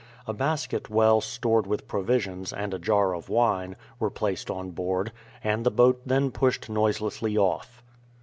[0.25, 5.11] A basket well stored with provisions, and a jar of wine, were placed on board,
[5.43, 7.83] and the boat then pushed noiselessly off.